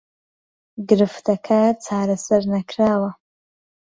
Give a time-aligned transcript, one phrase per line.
[0.89, 3.11] گرفتەکە چارەسەر نەکراوە